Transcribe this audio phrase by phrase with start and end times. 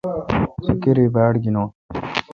[0.63, 1.67] سو کاری باڑ گینون۔